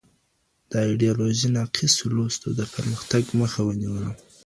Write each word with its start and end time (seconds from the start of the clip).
د 0.71 0.73
ایډیالوژۍ 0.87 1.47
ناقصو 1.57 2.05
لوستو 2.15 2.49
د 2.59 2.61
پرمختګ 2.73 3.23
مخه 3.41 3.59
ونیوله. 3.65 4.09